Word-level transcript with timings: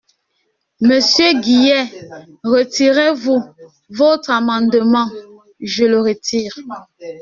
Monsieur 0.81 1.33
Guillet, 1.39 1.85
retirez-vous 2.43 3.39
votre 3.91 4.31
amendement? 4.31 5.11
Je 5.59 5.85
le 5.85 6.01
retire. 6.01 6.57